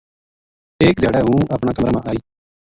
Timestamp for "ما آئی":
1.95-2.19